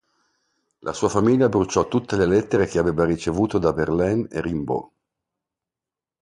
La 0.79 0.93
sua 0.93 1.09
famiglia 1.09 1.47
bruciò 1.47 1.87
tutte 1.87 2.17
le 2.17 2.25
lettere 2.25 2.65
che 2.65 2.79
aveva 2.79 3.05
ricevuto 3.05 3.59
da 3.59 3.71
Verlaine 3.71 4.27
e 4.31 4.41
Rimbaud. 4.41 4.89